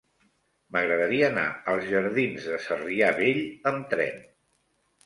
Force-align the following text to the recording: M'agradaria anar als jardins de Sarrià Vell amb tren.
M'agradaria 0.77 1.27
anar 1.33 1.43
als 1.75 1.85
jardins 1.91 2.49
de 2.55 2.59
Sarrià 2.67 3.13
Vell 3.21 3.45
amb 3.75 3.89
tren. 3.97 4.23